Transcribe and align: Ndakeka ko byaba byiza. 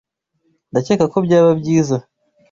Ndakeka 0.71 1.05
ko 1.13 1.17
byaba 1.25 1.51
byiza. 1.59 1.97